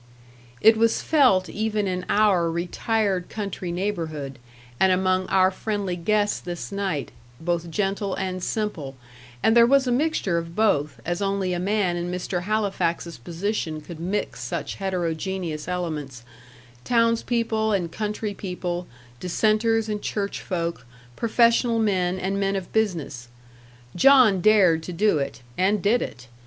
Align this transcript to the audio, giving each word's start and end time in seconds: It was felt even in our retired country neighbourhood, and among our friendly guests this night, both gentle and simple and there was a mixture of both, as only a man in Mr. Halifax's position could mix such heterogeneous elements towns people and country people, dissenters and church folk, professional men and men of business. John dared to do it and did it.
It 0.61 0.77
was 0.77 1.03
felt 1.03 1.47
even 1.47 1.85
in 1.85 2.07
our 2.09 2.49
retired 2.49 3.29
country 3.29 3.71
neighbourhood, 3.71 4.39
and 4.79 4.91
among 4.91 5.27
our 5.27 5.51
friendly 5.51 5.95
guests 5.95 6.39
this 6.39 6.71
night, 6.71 7.11
both 7.39 7.69
gentle 7.69 8.15
and 8.15 8.41
simple 8.43 8.95
and 9.43 9.55
there 9.55 9.67
was 9.67 9.85
a 9.85 9.91
mixture 9.91 10.39
of 10.39 10.55
both, 10.55 10.99
as 11.05 11.21
only 11.21 11.53
a 11.53 11.59
man 11.59 11.97
in 11.97 12.09
Mr. 12.11 12.41
Halifax's 12.41 13.19
position 13.19 13.79
could 13.79 13.99
mix 13.99 14.41
such 14.41 14.73
heterogeneous 14.77 15.67
elements 15.67 16.23
towns 16.83 17.21
people 17.21 17.71
and 17.71 17.91
country 17.91 18.33
people, 18.33 18.87
dissenters 19.19 19.87
and 19.87 20.01
church 20.01 20.41
folk, 20.41 20.83
professional 21.15 21.77
men 21.77 22.17
and 22.17 22.39
men 22.39 22.55
of 22.55 22.73
business. 22.73 23.27
John 23.95 24.41
dared 24.41 24.81
to 24.81 24.93
do 24.93 25.19
it 25.19 25.43
and 25.59 25.79
did 25.79 26.01
it. 26.01 26.25